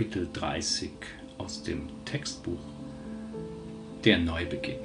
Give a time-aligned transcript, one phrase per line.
[0.00, 0.90] Kapitel 30
[1.36, 2.58] aus dem Textbuch
[4.02, 4.78] Der Neubeginn.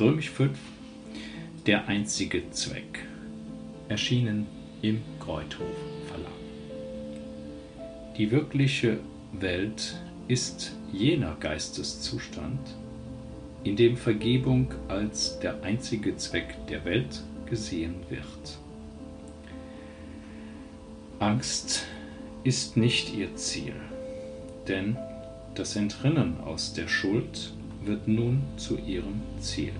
[0.00, 0.58] Römisch 5
[1.66, 3.00] Der einzige Zweck.
[3.90, 4.46] Erschienen
[4.80, 6.32] im Kreuthof Verlag.
[8.16, 9.00] Die wirkliche
[9.34, 9.96] Welt
[10.28, 12.74] ist jener Geisteszustand,
[13.64, 18.58] in dem Vergebung als der einzige Zweck der Welt gesehen wird.
[21.18, 21.84] Angst
[22.44, 23.74] ist nicht ihr Ziel,
[24.66, 24.96] denn
[25.54, 27.52] das Entrinnen aus der Schuld
[27.84, 29.72] wird nun zu ihrem Ziel.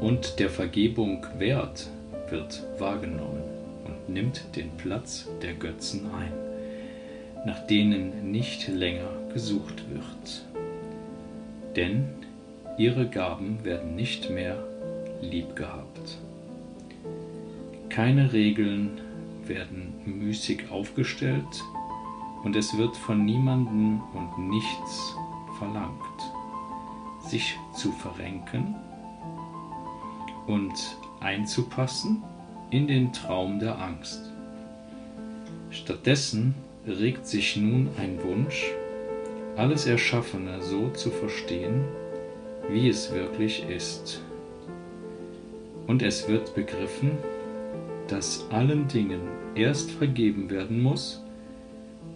[0.00, 1.88] Und der Vergebung Wert
[2.30, 3.42] wird wahrgenommen
[3.84, 6.32] und nimmt den Platz der Götzen ein,
[7.44, 10.44] nach denen nicht länger gesucht wird.
[11.76, 12.08] Denn
[12.78, 14.62] ihre Gaben werden nicht mehr
[15.20, 16.18] lieb gehabt.
[17.88, 19.00] Keine Regeln
[19.50, 21.64] werden müßig aufgestellt
[22.44, 25.14] und es wird von niemandem und nichts
[25.58, 25.98] verlangt,
[27.20, 28.76] sich zu verrenken
[30.46, 30.72] und
[31.20, 32.22] einzupassen
[32.70, 34.22] in den Traum der Angst.
[35.70, 36.54] Stattdessen
[36.86, 38.70] regt sich nun ein Wunsch,
[39.56, 41.84] alles Erschaffene so zu verstehen,
[42.70, 44.22] wie es wirklich ist.
[45.86, 47.10] Und es wird begriffen,
[48.10, 49.20] dass allen Dingen
[49.54, 51.22] erst vergeben werden muss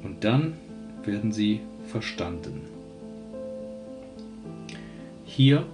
[0.03, 0.55] und dann
[1.05, 2.63] werden sie verstanden.
[5.25, 5.65] Hier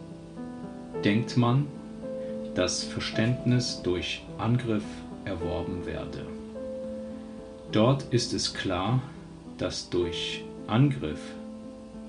[1.05, 1.67] denkt man,
[2.55, 4.85] dass Verständnis durch Angriff
[5.25, 6.27] erworben werde.
[7.73, 9.01] Dort ist es klar,
[9.57, 11.21] dass durch Angriff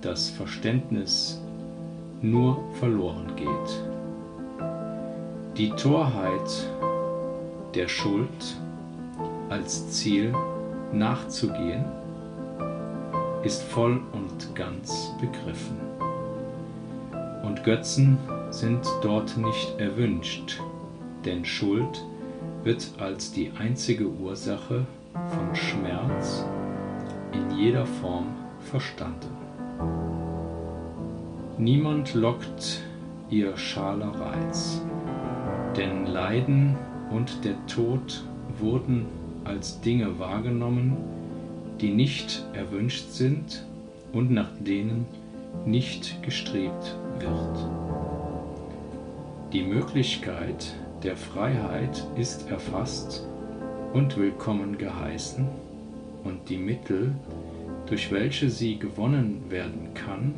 [0.01, 1.39] das Verständnis
[2.22, 3.83] nur verloren geht.
[5.57, 6.49] Die Torheit
[7.76, 8.58] der Schuld
[9.50, 10.34] als Ziel
[10.92, 11.86] nachzugehen,
[13.44, 15.78] ist voll und ganz begriffen.
[17.44, 18.18] Und Götzen
[18.52, 20.62] sind dort nicht erwünscht,
[21.26, 22.06] denn Schuld
[22.64, 26.46] wird als die einzige Ursache von Schmerz
[27.32, 28.28] in jeder Form
[28.59, 29.36] verstanden.
[31.58, 32.82] Niemand lockt
[33.30, 34.82] ihr schaler Reiz,
[35.76, 36.76] denn Leiden
[37.11, 38.23] und der Tod
[38.59, 39.05] wurden
[39.44, 40.97] als Dinge wahrgenommen,
[41.79, 43.66] die nicht erwünscht sind
[44.13, 45.05] und nach denen
[45.66, 47.69] nicht gestrebt wird.
[49.53, 50.73] Die Möglichkeit
[51.03, 53.25] der Freiheit ist erfasst
[53.93, 55.45] und willkommen geheißen
[56.23, 57.13] und die Mittel,
[57.88, 60.33] durch welche sie gewonnen werden kann,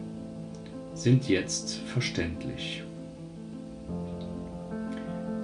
[0.95, 2.83] sind jetzt verständlich.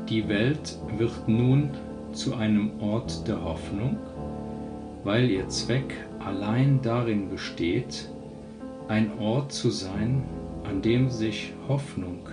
[0.09, 1.69] Die Welt wird nun
[2.13, 3.97] zu einem Ort der Hoffnung,
[5.03, 8.09] weil ihr Zweck allein darin besteht,
[8.87, 10.23] ein Ort zu sein,
[10.63, 12.27] an dem sich Hoffnung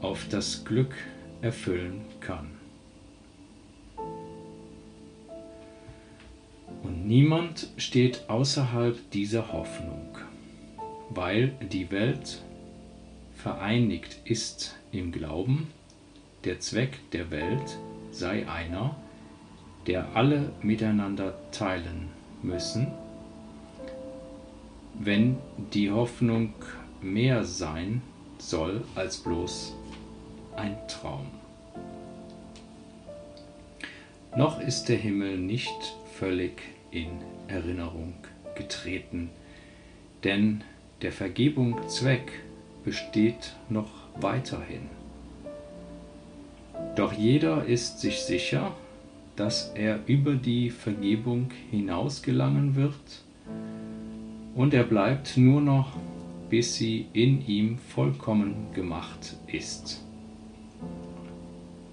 [0.00, 0.92] auf das Glück
[1.40, 2.50] erfüllen kann.
[6.82, 10.18] Und niemand steht außerhalb dieser Hoffnung,
[11.10, 12.42] weil die Welt
[13.36, 15.68] vereinigt ist im Glauben,
[16.44, 17.78] der Zweck der Welt
[18.10, 18.96] sei einer,
[19.86, 22.08] der alle miteinander teilen
[22.42, 22.88] müssen,
[24.98, 25.38] wenn
[25.72, 26.54] die Hoffnung
[27.00, 28.02] mehr sein
[28.38, 29.74] soll als bloß
[30.56, 31.26] ein Traum.
[34.36, 38.14] Noch ist der Himmel nicht völlig in Erinnerung
[38.54, 39.30] getreten,
[40.24, 40.62] denn
[41.02, 42.32] der Vergebung Zweck
[42.84, 43.90] besteht noch
[44.20, 45.01] weiterhin
[46.94, 48.72] Doch jeder ist sich sicher,
[49.36, 53.24] dass er über die Vergebung hinaus gelangen wird,
[54.54, 55.96] und er bleibt nur noch,
[56.50, 60.04] bis sie in ihm vollkommen gemacht ist.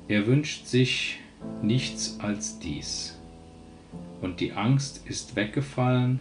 [0.10, 1.20] Er wünscht sich
[1.62, 3.18] nichts als dies,
[4.22, 6.20] und die Angst ist weggefallen,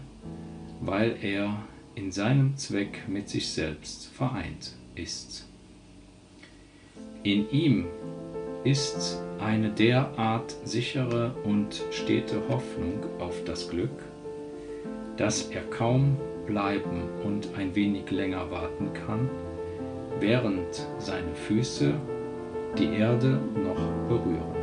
[0.81, 1.65] weil er
[1.97, 5.47] in seinem Zweck mit sich selbst vereint ist.
[7.25, 7.87] In ihm
[8.65, 14.03] ist eine derart sichere und stete Hoffnung auf das Glück,
[15.17, 16.17] dass er kaum
[16.47, 19.29] bleiben und ein wenig länger warten kann,
[20.19, 21.95] während seine Füße
[22.79, 24.59] die Erde noch berühren.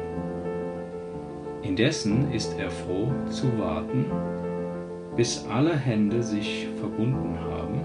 [1.62, 4.06] Indessen ist er froh zu warten,
[5.16, 7.82] bis alle Hände sich verbunden haben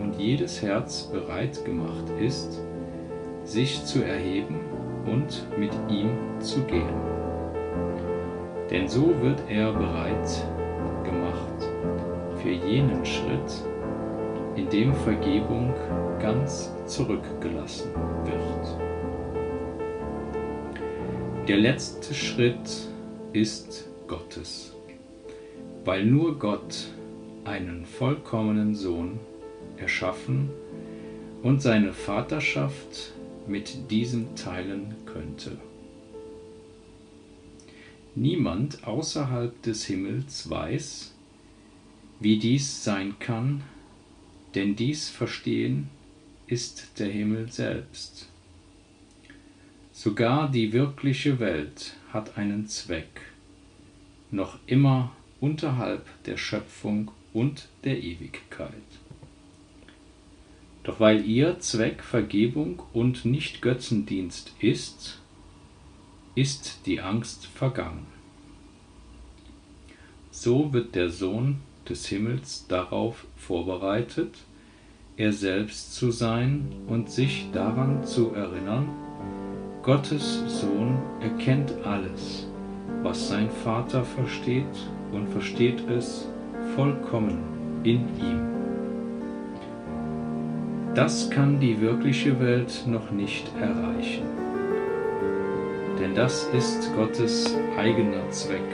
[0.00, 2.60] und jedes Herz bereit gemacht ist,
[3.44, 4.60] sich zu erheben
[5.06, 6.10] und mit ihm
[6.40, 7.00] zu gehen.
[8.70, 10.44] Denn so wird er bereit
[11.04, 11.68] gemacht
[12.42, 13.64] für jenen Schritt,
[14.56, 15.74] in dem Vergebung
[16.20, 17.90] ganz zurückgelassen
[18.24, 18.78] wird.
[21.48, 22.88] Der letzte Schritt
[23.32, 24.74] ist Gottes,
[25.84, 26.88] weil nur Gott
[27.44, 29.20] einen vollkommenen Sohn
[29.76, 30.50] erschaffen
[31.42, 33.12] und seine Vaterschaft
[33.48, 35.58] mit diesem teilen könnte.
[38.14, 41.14] Niemand außerhalb des Himmels weiß,
[42.20, 43.62] wie dies sein kann,
[44.54, 45.90] denn dies Verstehen
[46.46, 48.28] ist der Himmel selbst.
[49.92, 53.20] Sogar die wirkliche Welt hat einen Zweck,
[54.30, 58.72] noch immer unterhalb der Schöpfung und der Ewigkeit.
[60.86, 65.18] Doch weil ihr Zweck Vergebung und nicht Götzendienst ist,
[66.36, 68.06] ist die Angst vergangen.
[70.30, 71.56] So wird der Sohn
[71.88, 74.36] des Himmels darauf vorbereitet,
[75.16, 78.88] er selbst zu sein und sich daran zu erinnern,
[79.82, 82.46] Gottes Sohn erkennt alles,
[83.02, 84.64] was sein Vater versteht
[85.10, 86.28] und versteht es
[86.76, 88.55] vollkommen in ihm.
[90.96, 94.24] Das kann die wirkliche Welt noch nicht erreichen.
[96.00, 98.64] Denn das ist Gottes eigener Zweck,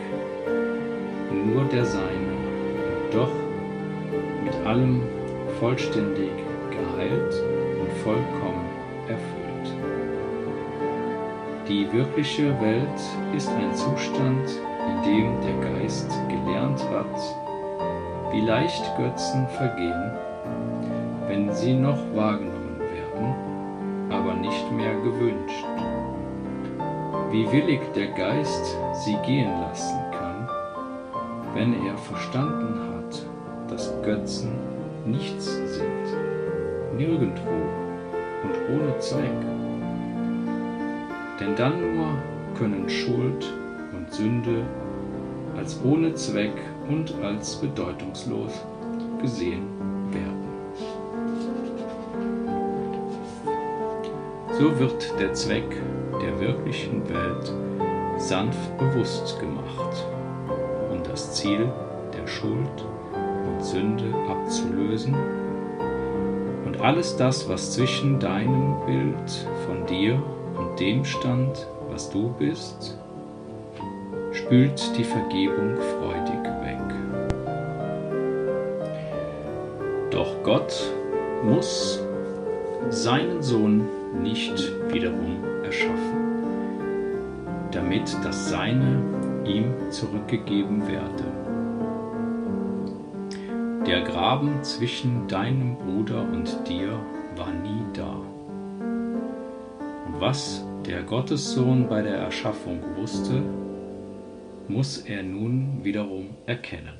[1.32, 2.36] nur der seine,
[3.10, 3.32] doch
[4.44, 5.02] mit allem
[5.58, 6.30] vollständig
[6.70, 7.34] geheilt
[7.80, 8.70] und vollkommen
[9.08, 9.76] erfüllt.
[11.68, 13.00] Die wirkliche Welt
[13.36, 14.48] ist ein Zustand,
[14.88, 20.12] in dem der Geist gelernt hat, wie leicht Götzen vergehen
[21.32, 25.64] wenn sie noch wahrgenommen werden, aber nicht mehr gewünscht.
[27.30, 30.46] Wie willig der Geist sie gehen lassen kann,
[31.54, 33.22] wenn er verstanden hat,
[33.70, 34.50] dass Götzen
[35.06, 37.50] nichts sind, nirgendwo
[38.42, 39.40] und ohne Zweck.
[41.40, 42.08] Denn dann nur
[42.58, 43.50] können Schuld
[43.96, 44.66] und Sünde
[45.56, 48.66] als ohne Zweck und als bedeutungslos
[49.22, 49.64] gesehen
[50.10, 50.41] werden.
[54.62, 55.82] So wird der Zweck
[56.22, 57.52] der wirklichen Welt
[58.16, 60.06] sanft bewusst gemacht,
[60.88, 61.68] um das Ziel
[62.16, 65.16] der Schuld und Sünde abzulösen
[66.64, 70.22] und alles das, was zwischen deinem Bild von dir
[70.56, 72.96] und dem stand, was du bist,
[74.30, 76.78] spült die Vergebung freudig weg.
[80.12, 80.72] Doch Gott
[81.42, 82.00] muss
[82.90, 83.88] seinen Sohn
[84.20, 86.42] nicht wiederum erschaffen,
[87.70, 89.02] damit das Seine
[89.46, 91.24] ihm zurückgegeben werde.
[93.86, 97.00] Der Graben zwischen deinem Bruder und dir
[97.36, 98.12] war nie da.
[100.06, 103.42] Und was der Gottessohn bei der Erschaffung wusste,
[104.68, 106.94] muss er nun wiederum erkennen.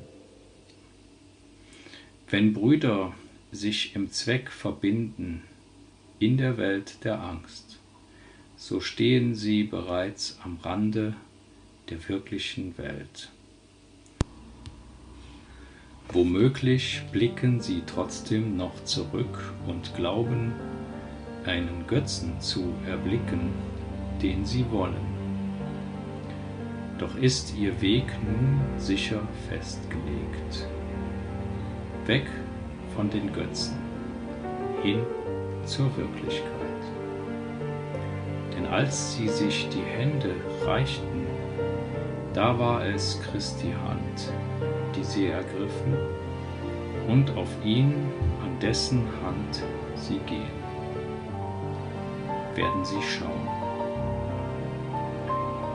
[2.28, 3.12] Wenn Brüder
[3.52, 5.42] sich im Zweck verbinden,
[6.22, 7.80] in der Welt der Angst,
[8.56, 11.16] so stehen sie bereits am Rande
[11.90, 13.28] der wirklichen Welt.
[16.12, 20.52] Womöglich blicken sie trotzdem noch zurück und glauben,
[21.44, 23.50] einen Götzen zu erblicken,
[24.22, 24.94] den sie wollen.
[26.98, 30.68] Doch ist ihr Weg nun sicher festgelegt.
[32.06, 32.26] Weg
[32.94, 33.76] von den Götzen,
[34.84, 35.00] hin
[35.64, 36.50] zur Wirklichkeit.
[38.54, 41.26] Denn als sie sich die Hände reichten,
[42.34, 44.32] da war es Christi Hand,
[44.96, 45.96] die sie ergriffen
[47.08, 47.94] und auf ihn,
[48.42, 49.62] an dessen Hand
[49.96, 50.62] sie gehen,
[52.54, 53.48] werden sie schauen.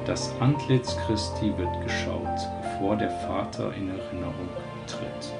[0.05, 4.49] Das Antlitz Christi wird geschaut, bevor der Vater in Erinnerung
[4.87, 5.33] tritt.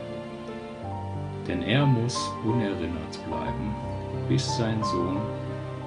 [1.47, 3.73] Denn er muss unerrinnert bleiben,
[4.27, 5.17] bis sein Sohn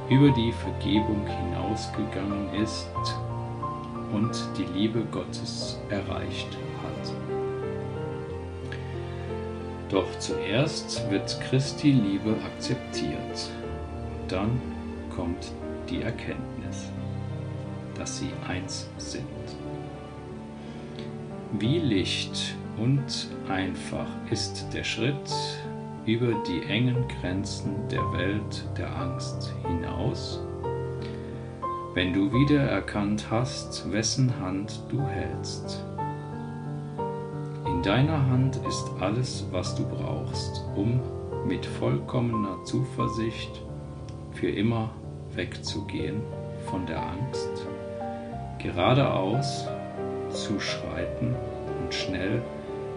[0.09, 2.89] über die Vergebung hinausgegangen ist
[4.13, 7.13] und die Liebe Gottes erreicht hat.
[9.89, 13.51] Doch zuerst wird Christi Liebe akzeptiert,
[14.29, 14.61] dann
[15.15, 15.53] kommt
[15.89, 16.91] die Erkenntnis
[18.01, 19.27] dass sie eins sind.
[21.53, 25.31] Wie licht und einfach ist der Schritt
[26.07, 30.41] über die engen Grenzen der Welt der Angst hinaus,
[31.95, 35.85] wenn du wieder erkannt hast, wessen Hand du hältst.
[37.67, 41.01] In deiner Hand ist alles, was du brauchst, um
[41.47, 43.63] mit vollkommener Zuversicht
[44.33, 44.91] für immer
[45.35, 46.23] wegzugehen
[46.67, 47.67] von der Angst
[48.59, 49.67] geradeaus
[50.31, 51.35] zu schreiten
[51.83, 52.43] und schnell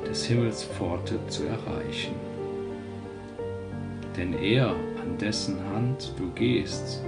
[0.05, 2.32] des Himmels Pforte zu erreichen.
[4.17, 7.03] Denn er, an dessen Hand du gehst,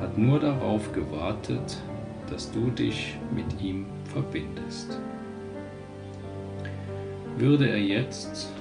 [0.00, 1.78] hat nur darauf gewartet,
[2.28, 4.98] dass du dich mit ihm verbindest.
[7.36, 8.52] Würde er jetzt,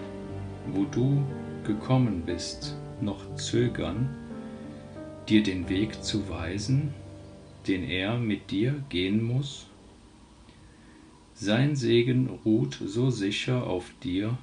[0.73, 1.23] wo du
[1.63, 4.09] gekommen bist, noch zögern,
[5.27, 6.93] dir den Weg zu weisen,
[7.67, 9.67] den er mit dir gehen muss?
[11.33, 14.37] Sein Segen ruht so sicher auf dir,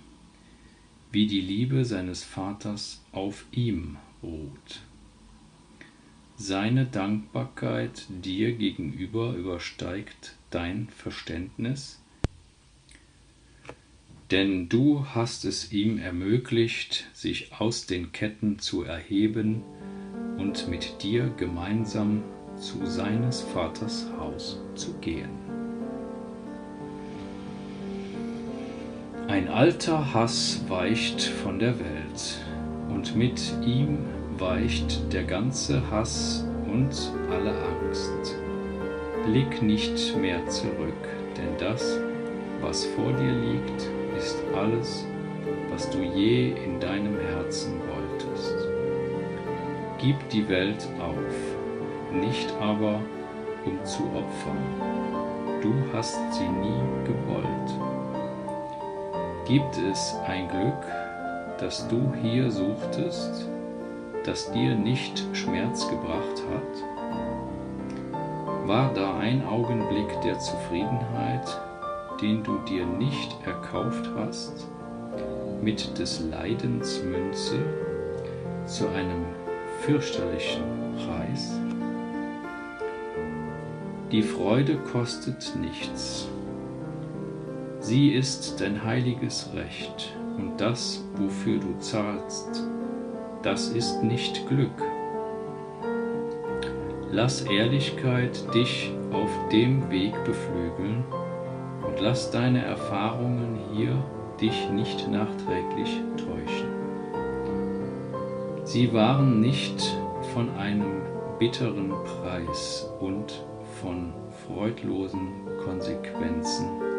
[1.12, 4.82] wie die Liebe seines Vaters auf ihm ruht.
[6.36, 12.02] Seine Dankbarkeit dir gegenüber übersteigt dein Verständnis,
[14.30, 19.62] denn du hast es ihm ermöglicht, sich aus den Ketten zu erheben
[20.36, 22.22] und mit dir gemeinsam
[22.58, 25.45] zu seines Vaters Haus zu gehen.
[29.28, 32.38] Ein alter Hass weicht von der Welt,
[32.88, 33.98] und mit ihm
[34.38, 36.94] weicht der ganze Hass und
[37.30, 38.36] alle Angst.
[39.24, 41.98] Blick nicht mehr zurück, denn das,
[42.60, 45.04] was vor dir liegt, ist alles,
[45.70, 48.54] was du je in deinem Herzen wolltest.
[49.98, 51.56] Gib die Welt auf
[52.12, 53.00] nicht aber
[53.64, 54.56] um zu opfern.
[55.60, 57.95] Du hast sie nie gewollt.
[59.46, 60.82] Gibt es ein Glück,
[61.60, 63.48] das du hier suchtest,
[64.24, 66.82] das dir nicht Schmerz gebracht hat?
[68.66, 71.46] War da ein Augenblick der Zufriedenheit,
[72.20, 74.66] den du dir nicht erkauft hast,
[75.62, 77.60] mit des Leidens Münze
[78.66, 79.26] zu einem
[79.82, 80.64] fürchterlichen
[80.96, 81.52] Preis?
[84.10, 86.26] Die Freude kostet nichts.
[87.86, 92.66] Sie ist dein heiliges Recht und das, wofür du zahlst,
[93.44, 94.82] das ist nicht Glück.
[97.12, 101.04] Lass Ehrlichkeit dich auf dem Weg beflügeln
[101.86, 103.96] und lass deine Erfahrungen hier
[104.40, 106.68] dich nicht nachträglich täuschen.
[108.64, 109.96] Sie waren nicht
[110.34, 111.02] von einem
[111.38, 113.46] bitteren Preis und
[113.80, 114.12] von
[114.44, 115.28] freudlosen
[115.64, 116.95] Konsequenzen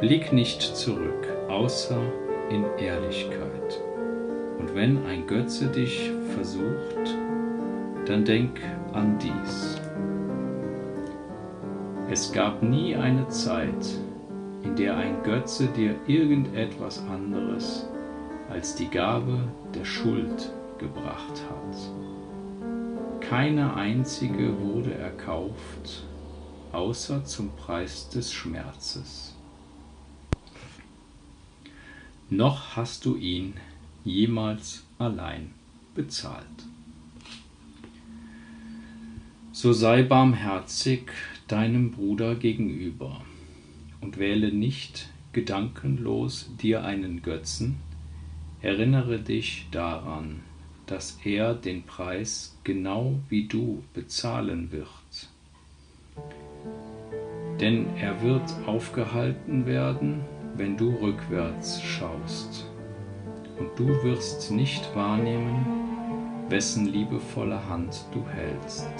[0.00, 2.00] Blick nicht zurück, außer
[2.50, 3.80] in Ehrlichkeit.
[4.56, 7.16] Und wenn ein Götze dich versucht,
[8.06, 8.60] dann denk
[8.92, 9.80] an dies.
[12.08, 13.98] Es gab nie eine Zeit,
[14.62, 17.88] in der ein Götze dir irgendetwas anderes
[18.48, 19.36] als die Gabe
[19.74, 21.76] der Schuld gebracht hat.
[23.20, 26.04] Keine einzige wurde erkauft,
[26.70, 29.37] außer zum Preis des Schmerzes.
[32.30, 33.54] Noch hast du ihn
[34.04, 35.50] jemals allein
[35.94, 36.44] bezahlt.
[39.52, 41.10] So sei barmherzig
[41.46, 43.22] deinem Bruder gegenüber
[44.02, 47.76] und wähle nicht gedankenlos dir einen Götzen,
[48.60, 50.40] erinnere dich daran,
[50.84, 54.86] dass er den Preis genau wie du bezahlen wird.
[57.58, 60.20] Denn er wird aufgehalten werden,
[60.58, 62.66] wenn du rückwärts schaust.
[63.58, 65.64] Und du wirst nicht wahrnehmen,
[66.48, 68.90] wessen liebevolle Hand du hältst.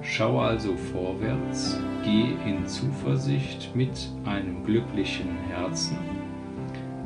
[0.00, 5.98] Schau also vorwärts, geh in Zuversicht mit einem glücklichen Herzen,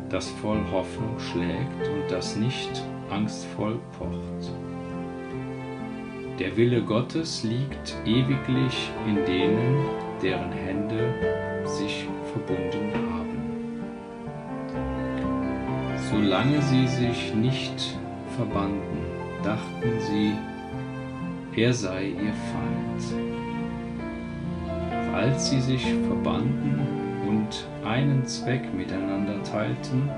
[0.09, 4.50] das voll Hoffnung schlägt und das nicht angstvoll pocht.
[6.38, 9.85] Der Wille Gottes liegt ewiglich in denen,
[10.23, 11.14] deren Hände
[11.64, 13.40] sich verbunden haben.
[16.11, 17.97] Solange sie sich nicht
[18.37, 19.05] verbanden,
[19.43, 20.33] dachten sie,
[21.61, 23.02] er sei ihr Feind.
[25.14, 26.87] Als sie sich verbanden
[27.26, 30.11] und einen Zweck miteinander teilten,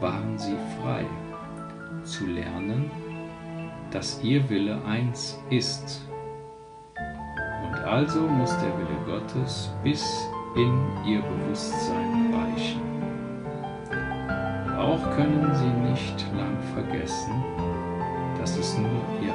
[0.00, 1.04] waren sie frei
[2.04, 2.90] zu lernen,
[3.90, 6.06] dass ihr Wille eins ist.
[7.64, 12.80] Und also muss der Wille Gottes bis in ihr Bewusstsein reichen.
[14.78, 17.44] Auch können sie nicht lang vergessen,
[18.38, 19.34] dass es nur ihr